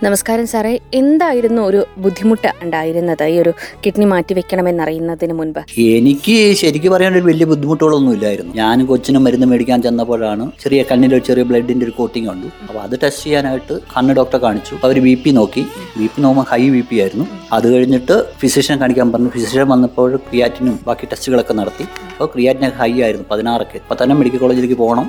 നമസ്കാരം 0.04 0.46
സാറേ. 0.52 0.72
എന്തായിരുന്നു 1.00 1.62
ഒരു 1.70 1.82
ബുദ്ധിമുട്ട് 2.04 2.50
ഉണ്ടായിരുന്നത്? 2.64 3.22
ഈ 3.34 3.36
ഒരു 3.42 3.52
കിഡ്നി 3.84 4.06
മാറ്റിവെക്കണമെന്നറിയുന്നതിന് 4.12 5.34
മുൻപ്. 5.40 5.60
എനിക്ക് 5.98 6.36
ശരിക്കും 6.62 6.92
പറയാൻ 6.94 7.12
ഒരു 7.20 7.26
വലിയ 7.28 7.46
ബുദ്ധിമുട്ടുകളൊന്നും 7.52 8.14
ഇല്ലായിരുന്നു. 8.18 8.52
ഞാൻ 8.62 8.86
കൊച്ചിന് 8.90 9.20
മരുന്ന് 9.26 9.48
മേടിക്കാൻ 9.52 9.82
ചെന്നപ്പോഴാണ് 9.86 10.46
ചെറിയ 10.64 10.80
കണ്ണിൽ 10.92 11.14
ചെറിയ 11.28 11.44
ബ്ലഡിന്റെ 11.50 11.86
ഒരു 11.88 11.94
കോട്ടിംഗ് 12.00 12.30
ഉണ്ട് 12.34 12.48
അപ്പോൾ 12.68 12.82
അത് 12.86 12.96
ടെസ്റ്റ് 13.04 13.24
ചെയ്യാനായിട്ട് 13.28 13.78
കണ്ണ് 13.94 14.16
ഡോക്ടറെ 14.20 14.42
കാണിച്ചു. 14.46 14.74
അവർ 14.88 15.00
ബി 15.08 15.14
പി 15.24 15.34
നോക്കി. 15.40 15.64
ബി 16.00 16.08
പി 16.14 16.22
നോക്കുമ്പോൾ 16.26 16.48
ഹൈ 16.52 16.62
ബി 16.76 16.82
പി 16.90 16.98
ആയിരുന്നു. 17.04 17.28
അത് 17.58 17.68
കഴിഞ്ഞിട്ട് 17.76 18.18
ഫിസിഷ്യൻ 18.44 18.78
കാണിക്കാൻ 18.84 19.08
പറഞ്ഞു. 19.14 19.32
ഫിസിഷ്യൻ 19.38 19.70
വന്നപ്പോൾ 19.74 20.10
ക്രിയാറ്റിനും 20.28 20.76
ബാക്കി 20.90 21.12
ടെസ്റ്റുകളൊക്കെ 21.14 21.56
നടത്തി. 21.62 21.88
അപ്പോൾ 22.12 22.30
ക്രിയാറ്റിനൊക്കെ 22.36 22.80
ഹൈ 22.84 22.92
ആയിരുന്നു 23.06 23.28
പതിനാറൊക്കെ. 23.32 23.78
അപ്പോൾ 23.86 24.00
തന്നെ 24.04 24.18
മെഡിക്കൽ 24.22 24.42
കോളേജിലേക്ക് 24.44 24.80
പോകണം. 24.84 25.08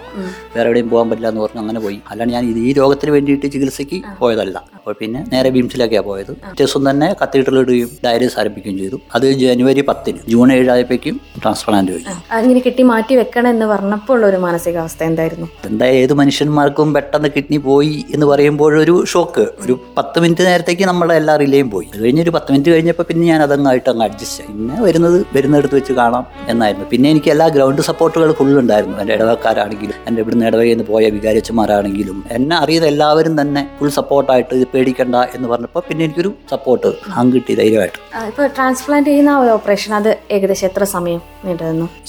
വേറെ 0.55 0.67
എവിടെയും 0.71 0.89
പോകാൻ 0.95 1.09
പറ്റില്ല 1.11 1.33
എന്ന് 1.35 1.45
പറഞ്ഞു 1.47 1.63
അങ്ങനെ 1.65 1.83
പോയി. 1.89 1.99
അല്ലാണ്ട് 2.13 2.35
ഞാൻ 2.39 2.45
ഈ 2.69 2.73
രോഗത്തിന് 2.83 3.13
വേണ്ടിയിട്ട് 3.19 3.47
ചികിത്സയ്ക്ക് 3.57 4.01
പോയതല്ല. 4.23 4.57
അപ്പോൾ 4.85 4.97
പിന്നെ 5.03 5.21
നേരെ 5.33 5.49
ബീംസിലേക്കാണ് 5.53 6.05
പോയത്. 6.09 6.31
ദിവസം 6.59 6.81
തന്നെ 6.88 7.07
കത്തീഡ്രൽ 7.21 7.59
ഇടുകയും 7.61 7.91
ഡയറീസ് 8.05 8.35
ആരംഭിക്കുകയും 8.41 8.75
ചെയ്തു. 8.81 8.97
അത് 9.17 9.26
ജനുവരി 9.43 9.83
പത്തിന് 9.91 10.19
ജൂൺ 10.33 10.49
ഏഴായപ്പോഴേക്കും 10.57 11.14
ട്രാൻസ്പ്ലാന്റ് 11.43 11.93
കഴിഞ്ഞു 11.95 12.14
അങ്ങനെ 12.38 12.61
കിട്ടി 12.67 12.83
മാറ്റി 12.91 13.14
വെക്കണം 13.21 13.49
എന്ന് 13.55 13.67
പറഞ്ഞപ്പോൾ 13.71 14.14
ഉള്ള 14.17 14.25
ഒരു 14.31 14.38
മാനസികാവസ്ഥ 14.43 15.00
എന്തായിരുന്നു? 15.11 15.47
എന്താ 15.69 15.87
ഏത് 16.00 16.12
മനുഷ്യന്മാർക്കും 16.21 16.91
പെട്ടെന്ന് 16.97 17.31
കിഡ്നി 17.37 17.61
പോയി 17.69 17.95
എന്ന് 18.17 18.29
പറയുമ്പോഴൊരു 18.33 18.97
ഷോക്ക്. 19.12 19.47
ഒരു 19.64 19.76
പത്ത് 19.99 20.21
മിനിറ്റ് 20.25 20.47
നേരത്തേക്ക് 20.49 20.87
നമ്മളെ 20.91 21.17
എല്ലാ 21.21 21.37
റിലേയും 21.45 21.71
പോയി. 21.75 21.88
അത് 21.95 22.03
കഴിഞ്ഞ് 22.05 22.25
ഒരു 22.26 22.35
പത്ത് 22.37 22.53
മിനിറ്റ് 22.55 22.75
കഴിഞ്ഞപ്പോൾ 22.75 23.09
പിന്നെ 23.12 23.25
ഞാൻ 23.33 23.43
അതങ്ങായിട്ട് 23.47 23.88
അങ്ങ് 23.95 24.05
അഡ്ജസ്റ്റ് 24.09 24.38
ആയി. 24.45 24.50
പിന്നെ 24.53 24.76
വരുന്നത് 24.88 25.19
വരുന്നിടത്ത് 25.38 25.76
വെച്ച് 25.81 25.97
കാണാം 26.00 26.26
എന്നായിരുന്നു. 26.55 26.88
പിന്നെ 26.93 27.11
എനിക്ക് 27.14 27.33
എല്ലാ 27.37 27.49
ഗ്രൗണ്ട് 27.57 27.83
സപ്പോർട്ടുകൾ 27.91 28.35
ഫുൾ 28.43 28.53
ഉണ്ടായിരുന്നു. 28.64 28.99
എന്റെ 29.05 29.17
ഇടവക്കാരാണെങ്കിലും 29.19 29.97
എന്റെ 30.11 30.23
ഇവിടുന്ന് 30.26 30.47
ഇടവകയിൽ 30.50 30.76
നിന്ന് 30.76 30.88
പോയ 30.93 31.05
വികാരിച്ചമാരാണെങ്കിലും 31.19 32.21
എന്നെ 32.38 32.57
അറിയുന്ന 32.62 32.93
എല്ലാവരും 32.95 33.35
തന്നെ 33.43 33.64
ഫുൾ 33.81 33.93
സപ്പോർട്ടായിട്ട് 34.00 34.62
പേടിക്കണ്ട 34.75 35.16
എന്ന് 35.37 35.49
പറഞ്ഞപ്പോൾ 35.49 35.83
പിന്നെ 35.88 36.04
എനിക്കൊരു 36.04 36.33
സപ്പോർട്ട് 36.50 36.90
അങ്ങ് 37.16 37.33
കിട്ടി 37.37 37.54
ധൈര്യമായിട്ട്. 37.54 37.99
ഇപ്പൊ 38.31 38.47
ട്രാൻസ്പ്ലാന്റ് 38.57 39.11
ചെയ്യുന്ന 39.11 39.38
ഒരു 39.38 39.50
ഓപ്പറേഷൻ 39.50 39.95
അത് 39.95 40.11
ഏകദേശം 40.31 40.66
എത്ര 40.66 40.85
സമയം? 40.97 41.21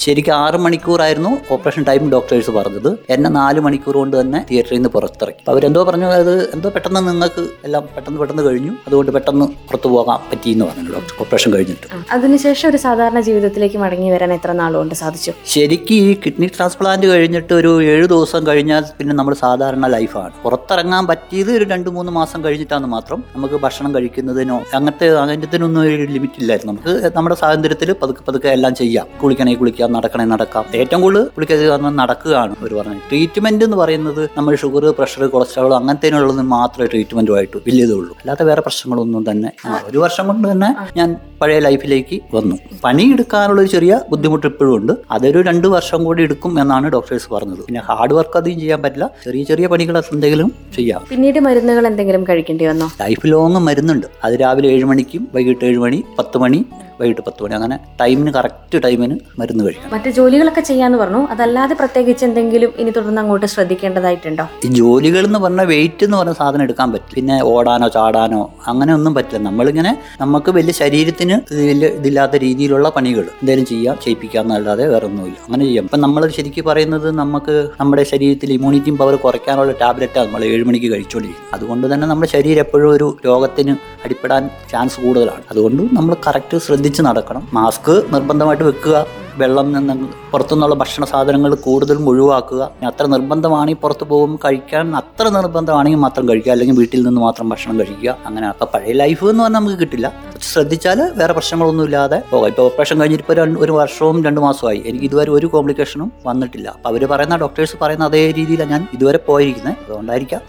ശരിക്കും 0.04 0.34
ആറ് 0.44 0.58
മണിക്കൂറായിരുന്നു 0.66 1.32
ഓപ്പറേഷൻ 1.54 1.84
ടൈം 1.90 2.04
ഡോക്ടേഴ്സ് 2.14 2.52
പറഞ്ഞത്. 2.58 2.90
എന്നെ 3.16 3.30
നാല് 3.40 3.60
മണിക്കൂർ 3.66 3.96
കൊണ്ട് 4.02 4.16
തന്നെ 4.20 4.40
തിയേറ്ററിൽ 4.50 4.78
നിന്ന് 4.80 4.92
പുറത്തിറക്കി. 4.96 5.40
അപ്പൊ 5.42 5.54
അവരെന്തോ 5.54 5.84
പറഞ്ഞു 5.90 6.08
അത് 6.20 6.34
എന്തോ 6.56 6.70
പെട്ടെന്ന് 6.76 7.02
നിങ്ങൾക്ക് 7.08 7.44
എല്ലാം 7.68 7.84
പെട്ടെന്ന് 7.96 8.20
പെട്ടെന്ന് 8.22 8.44
കഴിഞ്ഞു. 8.48 8.74
അതുകൊണ്ട് 8.88 9.12
പെട്ടെന്ന് 9.18 9.46
പുറത്തു 9.70 9.90
പോകാൻ 9.96 10.20
പറ്റിയെന്ന് 10.32 10.66
പറഞ്ഞു 10.70 10.92
ഡോക്ടർ. 10.96 11.16
ഓപ്പറേഷൻ 11.26 11.52
കഴിഞ്ഞിട്ട്. 11.56 11.88
അതിനുശേഷം 12.18 12.70
ഒരു 12.72 12.80
സാധാരണ 12.88 13.20
ജീവിതത്തിലേക്ക് 13.30 13.78
മടങ്ങി 13.84 14.10
വരാൻ 14.16 14.34
എത്ര 14.38 14.52
നാളുകൊണ്ട് 14.62 14.96
സാധിച്ചു? 15.04 15.34
ശരിക്കും 15.56 15.96
ഈ 15.96 16.14
കിഡ്നി 16.26 16.50
ട്രാൻസ്പ്ലാന്റ് 16.58 17.08
കഴിഞ്ഞിട്ട് 17.14 17.54
ഒരു 17.60 17.72
ഏഴ് 17.94 18.06
ദിവസം 18.14 18.42
കഴിഞ്ഞാൽ 18.50 18.84
പിന്നെ 19.00 19.16
നമ്മൾ 19.22 19.34
സാധാരണ 19.46 19.88
ലൈഫാണ്. 19.96 20.34
പുറത്തിറങ്ങാൻ 20.44 21.04
പറ്റിയത് 21.12 21.52
ഒരു 21.58 21.66
രണ്ട് 21.74 21.90
മൂന്ന് 21.98 22.14
മാസം 22.20 22.40
കഴിഞ്ഞിട്ടാണ് 22.46 22.88
മാത്രം 22.96 23.20
നമുക്ക് 23.36 23.58
ഭക്ഷണം 23.66 23.92
കഴിക്കുന്നതിനോ 23.96 24.58
അങ്ങനത്തെ 24.78 25.08
അങ്ങനത്തിനൊന്നും 25.24 25.82
ഒരു 25.90 26.06
ലിമിറ്റ് 26.16 26.40
ഇല്ലായിരുന്നു 26.44 26.72
നമുക്ക് 26.74 26.94
നമ്മുടെ 27.18 27.36
സ്വാതന്ത്ര്യത്തിൽ 27.42 27.92
പതുക്കെ 28.02 28.24
പതുക്കെ 28.28 28.50
എല്ലാം 28.58 28.74
ചെയ്യാം. 28.82 29.06
കുളിക്കണേ 29.26 29.54
കുളിക്കാം 29.62 29.94
നടക്കണേ 29.98 30.26
നടക്കാം. 30.34 30.66
ഏറ്റവും 30.82 31.02
കൂടുതൽ 31.06 31.26
കുളിക്കാതെ 31.36 31.68
കാരണം 31.72 31.96
നടക്കുകയാണ് 32.02 32.54
അവർ 32.62 32.74
പറഞ്ഞത്. 32.80 33.04
ട്രീറ്റ്മെന്റ് 33.12 33.66
എന്ന് 33.68 33.78
പറയുന്നത് 33.84 34.24
നമ്മൾ 34.38 34.56
ഷുഗർ 34.64 34.86
പ്രഷർ 35.00 35.24
കൊളസ്ട്രോൾ 35.36 35.74
അങ്ങനത്തേനുള്ളത് 35.80 36.44
മാത്രമേ 36.56 36.88
ട്രീറ്റ്മെന്റുമായിട്ട് 36.94 37.58
വലിയതേ 37.68 37.96
ഉള്ളൂ 38.00 38.14
അല്ലാത്ത 38.22 38.44
വേറെ 38.50 38.62
പ്രശ്നങ്ങളൊന്നും 38.66 39.24
തന്നെ. 39.32 39.52
ഒരു 39.90 39.98
വർഷം 40.06 40.28
കൊണ്ട് 40.32 40.46
തന്നെ 40.52 40.70
ഞാൻ 40.98 41.10
പഴയ 41.42 41.60
ലൈഫിലേക്ക് 41.68 42.18
വന്നു. 42.36 42.56
പണിയെടുക്കാനുള്ള 42.84 43.60
ഒരു 43.64 43.70
ചെറിയ 43.76 43.94
ബുദ്ധിമുട്ട് 44.12 44.48
ഇപ്പോഴും 44.52 44.74
ഉണ്ട്. 44.78 44.94
അതൊരു 45.12 45.40
രണ്ട് 45.50 45.68
വർഷം 45.76 46.00
കൂടി 46.08 46.22
എടുക്കും 46.28 46.54
എന്നാണ് 46.62 46.88
ഡോക്ടേഴ്സ് 46.96 47.30
പറഞ്ഞത്. 47.34 47.62
പിന്നെ 47.68 47.82
ഹാർഡ് 47.90 48.14
വർക്ക് 48.18 48.38
അധികം 48.42 48.60
ചെയ്യാൻ 48.64 48.82
പറ്റില്ല. 48.84 49.08
ചെറിയ 49.26 49.44
ചെറിയ 49.52 49.68
പണികൾ 49.74 49.98
എന്തെങ്കിലും 50.14 50.50
ചെയ്യാം. 50.76 51.02
പിന്നീട് 51.10 51.40
മരുന്നുകൾ 51.48 51.86
എന്തെങ്കിലും 51.92 52.24
കഴിക്കേണ്ടി 52.30 52.66
വന്നോ? 52.72 52.88
ലൈഫ് 53.02 53.26
ലോങ് 53.26 53.62
മരുന്നുണ്ട്. 53.68 54.08
അത് 54.24 54.36
രാവിലെ 54.44 54.70
ഏഴ് 54.76 54.86
മണിക്കും 54.92 55.24
വൈകിട്ട് 55.36 55.66
ഏഴ് 55.72 55.80
മണി 55.86 56.00
പത്ത് 56.20 56.38
മണി 56.44 56.62
വൈകിട്ട് 57.00 57.22
പത്ത് 57.28 57.44
മണി. 57.44 57.56
അങ്ങനെ 57.60 57.78
ടൈമിന് 58.02 58.32
കറക്റ്റ് 58.38 58.78
ടൈമിന് 58.86 59.16
മരുന്ന് 59.40 59.64
കഴിക്കണം. 59.66 59.92
മറ്റു 59.96 60.10
ജോലികളൊക്കെ 60.18 60.64
ചെയ്യാന്ന് 60.70 60.98
പറഞ്ഞു. 60.98 61.22
അതല്ലാതെ 61.34 61.76
പ്രത്യേകിച്ച് 61.82 62.26
എന്തെങ്കിലും 62.30 62.72
ഇനി 62.80 62.92
തുടർന്ന് 62.98 63.22
അങ്ങോട്ട് 63.22 63.46
ശ്രദ്ധിക്കേണ്ടതായിട്ടുണ്ടോ? 63.46 64.46
ഈ 64.66 64.70
ജോലികൾ 64.82 65.24
എന്ന് 65.30 65.40
പറഞ്ഞാൽ 65.40 65.68
വെയിറ്റ് 65.74 66.06
എന്ന് 66.08 66.18
പറഞ്ഞ 66.18 66.36
സാധനം 66.42 66.64
എടുക്കാൻ 66.68 66.92
പറ്റും. 66.94 67.16
പിന്നെ 67.16 67.38
ഓടാനോ 67.54 67.88
ചാടാനോ 67.98 68.42
അങ്ങനെ 68.68 68.94
ഒന്നും 68.94 69.14
പറ്റില്ല. 69.18 69.44
നമ്മളിങ്ങനെ 69.50 69.94
നമുക്ക് 70.24 70.50
വലിയ 70.60 70.76
ശരീരത്തിന് 70.82 71.36
വലിയ 71.62 71.88
ഇതില്ലാത്ത 72.00 72.36
രീതിയിലുള്ള 72.46 72.90
പണികൾ 72.98 73.26
എന്തെങ്കിലും 73.42 73.66
ചെയ്യാം 73.74 73.98
ചെയ്യിപ്പിക്കാന്നല്ലാതെ 74.04 74.88
വേറെ 74.94 75.06
ഒന്നുമില്ല 75.06 75.38
അങ്ങനെ 75.46 75.64
ചെയ്യാം. 75.66 75.84
ഇപ്പം 75.84 76.02
നമ്മൾ 76.06 76.22
ശരിക്കും 76.38 76.66
പറയുന്നത് 76.66 77.08
നമുക്ക് 77.22 77.56
നമ്മുടെ 77.80 78.04
ശരീരത്തിൽ 78.12 78.50
ഇമ്മ്യൂണിറ്റിയും 78.54 78.98
പവർ 78.98 79.16
കുറയ്ക്കാനുള്ള 79.26 79.74
ടാബ്ലറ്റാണ് 79.82 80.28
നമ്മൾ 80.28 80.44
ഏഴ് 80.52 80.64
മണിക്ക് 80.70 80.90
കഴിച്ചുകൊണ്ടിരിക്കും 80.94 81.54
അതുകൊണ്ട് 81.58 81.86
തന്നെ 81.94 82.08
നമ്മുടെ 82.08 82.30
ശരീരം 82.36 82.62
എപ്പോഴും 82.66 82.90
ഒരു 82.96 83.08
രോഗത്തിന് 83.26 83.74
അടിപ്പെടാൻ 84.06 84.44
ചാൻസ് 84.72 84.98
കൂടുതലാണ്. 85.04 85.44
അതുകൊണ്ട് 85.52 85.82
നമ്മൾ 85.98 86.14
കറക്റ്റ് 86.28 86.58
ശ്രദ്ധിച്ച് 86.86 87.04
നടക്കണം. 87.10 87.44
മാസ്ക് 87.54 87.94
നിർബന്ധമായിട്ട് 88.14 88.66
വെക്കുക. 88.72 88.96
വെള്ളം 89.42 89.68
നിന്ന് 89.74 89.94
പുറത്തുനിന്നുള്ള 90.32 90.76
ഭക്ഷണ 90.82 91.04
സാധനങ്ങൾ 91.06 91.52
കൂടുതലും 91.64 92.04
ഒഴിവാക്കുക 92.10 92.64
അത്ര 92.90 93.06
നിർബന്ധമാണെങ്കിൽ 93.14 93.82
പുറത്ത് 93.82 94.06
പോകുമ്പോൾ 94.12 94.40
കഴിക്കാൻ 94.46 94.96
അത്ര 95.00 95.26
നിർബന്ധമാണെങ്കിൽ 95.38 96.00
മാത്രം 96.04 96.26
കഴിക്കുക. 96.30 96.52
അല്ലെങ്കിൽ 96.52 96.76
വീട്ടിൽ 96.82 97.02
നിന്ന് 97.08 97.22
മാത്രം 97.22 97.50
ഭക്ഷണം 97.50 97.76
കഴിക്കുക. 97.80 98.12
അങ്ങനെ 98.26 98.48
അപ്പം 98.48 98.68
പഴയ 98.74 98.94
ലൈഫ് 99.02 99.26
എന്ന് 99.32 99.44
പറഞ്ഞാൽ 99.44 99.60
നമുക്ക് 99.60 99.78
കിട്ടില്ല. 99.82 100.08
ശ്രദ്ധിച്ചാൽ 100.52 101.00
വേറെ 101.16 101.34
പ്രശ്നങ്ങളൊന്നും 101.34 101.84
ഇല്ലാതെ 101.84 102.20
പോകാം. 102.32 102.48
ഇപ്പോൾ 102.48 102.62
ഓപ്പറേഷൻ 102.62 103.00
കഴിഞ്ഞിട്ട് 103.00 103.26
ഇപ്പോൾ 103.26 103.60
ഒരു 103.66 103.72
വർഷവും 103.80 104.20
രണ്ട് 104.28 104.40
മാസമായി 104.46 104.84
എനിക്ക് 104.86 105.06
ഇതുവരെ 105.06 105.32
ഒരു 105.32 105.50
കോംപ്ലിക്കേഷനും 105.56 106.12
വന്നിട്ടില്ല. 106.26 106.68
അപ്പോൾ 106.76 106.90
അവർ 106.90 107.06
പറയുന്ന 107.14 107.38
ഡോക്ടേഴ്സ് 107.44 107.78
പറയുന്ന 107.82 108.06
അതേ 108.12 108.24
രീതിയിലാണ് 108.32 108.72
ഞാൻ 108.72 108.88
ഇതുവരെ 108.94 109.22
പോയിരിക്കുന്നത്. 109.28 109.76
അതുകൊണ്ടായിരിക്കാം. 109.86 110.42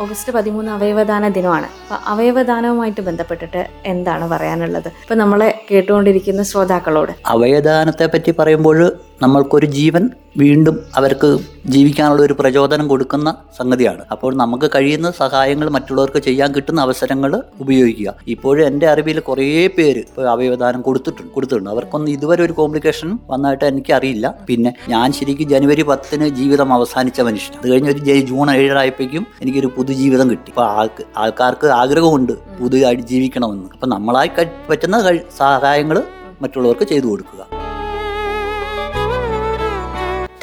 ഓഗസ്റ്റ് 0.00 0.32
പതിമൂന്ന് 0.32 0.72
അവയവദാന 0.72 1.28
ദിനമാണ്. 1.28 1.68
അപ്പോൾ 1.82 2.00
അവയവദാനവുമായിട്ട് 2.14 3.00
ബന്ധപ്പെട്ടിട്ട് 3.00 3.62
എന്താണ് 3.94 4.26
പറയാനുള്ളത്? 4.34 4.90
ഇപ്പം 5.04 5.18
നമ്മളെ 5.18 5.48
കേട്ടുകൊണ്ടിരിക്കുന്ന 5.74 6.42
ശ്രോതാക്കളോട്. 6.42 7.12
അവയദാനത്തെ 7.26 8.06
പറ്റി 8.06 8.34
പറയുമ്പോൾ 8.38 8.78
നമ്മൾക്കൊരു 9.22 9.66
ജീവൻ 9.66 10.10
വീണ്ടും 10.36 10.80
അവർക്ക് 10.96 11.38
ജീവിക്കാനുള്ള 11.66 12.22
ഒരു 12.22 12.34
പ്രചോദനം 12.38 12.88
കൊടുക്കുന്ന 12.88 13.36
സംഗതിയാണ്. 13.58 14.02
അപ്പോൾ 14.12 14.34
നമുക്ക് 14.34 14.70
കഴിയുന്ന 14.74 15.10
സഹായങ്ങൾ 15.10 15.70
മറ്റുള്ളവർക്ക് 15.70 16.18
ചെയ്യാൻ 16.18 16.54
കിട്ടുന്ന 16.54 16.80
അവസരങ്ങൾ 16.80 17.42
ഉപയോഗിക്കുക. 17.60 18.14
ഇപ്പോഴും 18.28 18.66
എന്റെ 18.66 18.86
അറിവിൽ 18.88 19.20
കുറേ 19.20 19.66
പേര് 19.76 19.98
ഇപ്പോൾ 19.98 20.28
അവയവദാനം 20.28 20.82
കൊടുത്തിട്ടുണ്ട് 20.82 21.32
കൊടുത്തിട്ടുണ്ട്. 21.32 21.70
അവർക്കൊന്നും 21.70 22.12
ഇതുവരെ 22.12 22.42
ഒരു 22.44 22.52
കോംപ്ലിക്കേഷൻ 22.52 23.18
വന്നായിട്ട് 23.30 23.64
എനിക്ക് 23.64 23.92
അറിയില്ല. 23.92 24.34
പിന്നെ 24.48 24.72
ഞാൻ 24.88 25.12
ശരിക്കും 25.12 25.48
ജനുവരി 25.48 25.82
പത്തിന് 25.82 26.28
ജീവിതം 26.28 26.72
അവസാനിച്ച 26.72 27.20
മനുഷ്യൻ 27.20 27.58
അത് 27.60 27.68
കഴിഞ്ഞ് 27.72 27.90
ഒരു 27.90 28.20
ജൂൺ 28.30 28.50
ഏഴായപ്പോഴേക്കും 28.50 29.26
എനിക്കൊരു 29.42 29.70
പുതുജീവിതം 29.76 30.30
കിട്ടി. 30.30 30.50
അപ്പോൾ 30.50 30.66
ആൾക്ക് 30.66 31.04
ആൾക്കാർക്ക് 31.16 31.66
ആഗ്രഹമുണ്ട് 31.66 32.32
പുതുതായിട്ട് 32.60 33.02
ജീവിക്കണമെന്ന്. 33.02 33.68
അപ്പം 33.72 33.88
നമ്മളായി 33.88 34.32
പറ്റുന്ന 34.70 35.00
സഹായങ്ങൾ 35.38 36.02
മറ്റുള്ളവർക്ക് 36.42 36.84
ചെയ്തു 36.84 37.06
കൊടുക്കുക. 37.06 37.63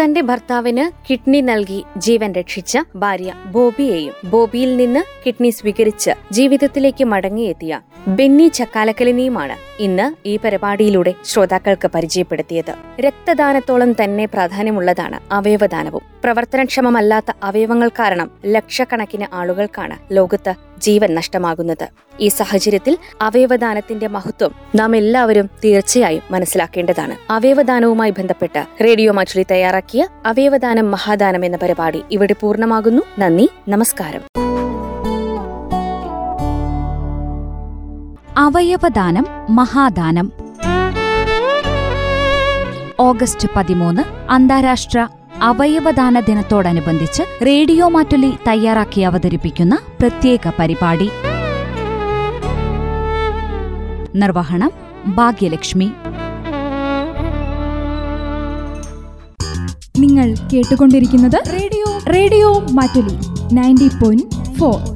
തന്റെ 0.02 0.22
ഭർത്താവിന് 0.22 0.92
കിഡ്നി 1.10 1.42
നൽകി 1.42 1.84
ജീവൻ 1.98 2.34
രക്ഷിച്ച 2.34 2.78
ഭാര്യ 2.96 3.34
ബോബിയെയും 3.46 4.14
ബോബിയിൽ 4.30 4.78
നിന്ന് 4.78 5.00
കിഡ്നി 5.26 5.50
സ്വീകരിച്ച് 5.50 6.12
ജീവിതത്തിലേക്ക് 6.32 7.04
മടങ്ങിയെത്തിയ 7.04 7.82
ബെന്നി 8.08 8.48
ചക്കാലക്കലിനെയുമാണ് 8.48 9.58
ഇന്ന് 9.82 10.28
ഈ 10.28 10.38
പരിപാടിയിലൂടെ 10.38 11.16
ശ്രോതാക്കൾക്ക് 11.24 11.88
പരിചയപ്പെടുത്തിയത്. 11.88 12.74
രക്തദാനത്തോളം 13.00 13.94
തന്നെ 13.94 14.26
പ്രാധാന്യമുള്ളതാണ് 14.26 15.20
അവയവദാനവും. 15.32 16.11
പ്രവർത്തനക്ഷമമല്ലാത്ത 16.24 17.26
അവയവങ്ങൾ 17.44 17.88
കാരണം 17.88 18.32
ലക്ഷക്കണക്കിന് 18.46 19.26
ആളുകൾക്കാണ് 19.34 19.98
ലോകത്ത് 20.12 20.54
ജീവൻ 20.78 21.16
നഷ്ടമാകുന്നത്. 21.16 21.88
ഈ 22.20 22.28
സാഹചര്യത്തിൽ 22.28 22.98
അവയവദാനത്തിന്റെ 23.22 24.08
മഹത്വം 24.08 24.52
നാം 24.76 24.96
എല്ലാവരും 24.96 25.50
തീർച്ചയായും 25.66 26.24
മനസ്സിലാക്കേണ്ടതാണ്. 26.32 27.32
അവയവദാനവുമായി 27.32 28.12
ബന്ധപ്പെട്ട് 28.12 28.66
റേഡിയോ 28.84 29.14
മച്ചുളി 29.14 29.46
തയ്യാറാക്കിയ 29.52 30.08
അവയവദാനം 30.26 30.92
മഹാദാനം 30.92 31.46
എന്ന 31.46 31.58
പരിപാടി 31.58 32.04
ഇവിടെ 32.12 32.36
പൂർണമാകുന്നു. 32.42 33.02
നന്ദി 33.20 33.50
നമസ്കാരം. 33.68 34.22
അവയവദാനം 38.38 39.26
മഹാദാനം. 39.50 40.32
ഓഗസ്റ്റ് 43.00 43.48
പതിമൂന്ന് 43.56 44.32
അന്താരാഷ്ട്ര 44.32 45.08
അവയവദാന 45.42 46.20
ദിനത്തോടനുബന്ധിച്ച് 46.20 47.24
റേഡിയോ 47.46 47.88
മാറ്റുലി 47.88 48.34
തയ്യാറാക്കി 48.48 49.02
അവതരിപ്പിക്കുന്ന 49.02 49.78
പ്രത്യേക 50.00 50.52
പരിപാടി. 50.60 51.10
നിർവഹണം 54.16 54.72
ഭാഗ്യലക്ഷ്മി. 55.08 55.92
നിങ്ങൾ 60.00 60.36
കേട്ടുകൊണ്ടിരിക്കുന്നത് 60.54 61.44
radio. 61.54 62.14
Radio 62.14 62.60
Mattoli 62.72 63.18
ninety 63.54 63.88
point 63.88 64.58
four. 64.58 64.91